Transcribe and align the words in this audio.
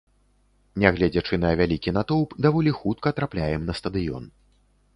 Нягледзячы 0.83 1.35
на 1.43 1.51
вялікі 1.59 1.93
натоўп, 1.99 2.29
даволі 2.47 2.75
хутка 2.81 3.15
трапляем 3.21 3.61
на 3.71 3.79
стадыён. 3.81 4.23